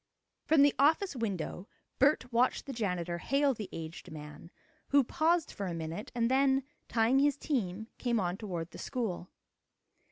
From 0.47 0.63
the 0.63 0.73
office 0.79 1.15
window 1.15 1.67
Bert 1.99 2.33
watched 2.33 2.65
the 2.65 2.73
janitor 2.73 3.19
hail 3.19 3.53
the 3.53 3.69
aged 3.71 4.11
man, 4.11 4.49
who 4.87 5.03
paused 5.03 5.51
for 5.51 5.67
a 5.67 5.75
minute, 5.75 6.11
and 6.15 6.27
then, 6.31 6.63
tying 6.87 7.19
his 7.19 7.37
team, 7.37 7.85
came 7.99 8.19
on 8.19 8.35
toward 8.35 8.71
the 8.71 8.79
school. 8.79 9.29